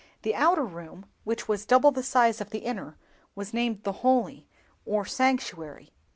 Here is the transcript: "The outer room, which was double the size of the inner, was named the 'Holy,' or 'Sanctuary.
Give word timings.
"The 0.23 0.33
outer 0.33 0.65
room, 0.65 1.05
which 1.25 1.47
was 1.47 1.63
double 1.67 1.91
the 1.91 2.01
size 2.01 2.41
of 2.41 2.49
the 2.49 2.57
inner, 2.65 2.97
was 3.35 3.53
named 3.53 3.83
the 3.83 3.91
'Holy,' 4.01 4.47
or 4.83 5.05
'Sanctuary. 5.05 5.93